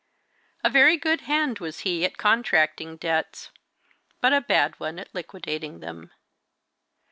A 0.63 0.69
very 0.71 0.97
good 0.97 1.21
hand 1.29 1.59
was 1.59 1.81
he 1.81 2.03
at 2.05 2.17
contracting 2.17 2.97
debts, 2.97 3.51
but 4.19 4.33
a 4.33 4.41
bad 4.41 4.79
one 4.79 4.97
at 4.97 5.13
liquidating 5.13 5.79
them. 5.79 6.11